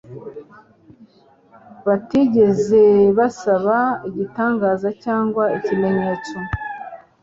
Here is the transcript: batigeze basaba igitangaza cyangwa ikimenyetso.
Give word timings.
batigeze 1.85 2.83
basaba 3.17 3.77
igitangaza 4.09 4.89
cyangwa 5.03 5.43
ikimenyetso. 5.57 6.37